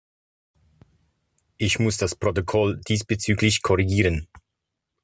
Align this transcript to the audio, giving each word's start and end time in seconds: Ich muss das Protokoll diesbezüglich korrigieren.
Ich 1.59 1.77
muss 1.77 1.97
das 1.97 2.15
Protokoll 2.15 2.81
diesbezüglich 2.87 3.61
korrigieren. 3.61 4.27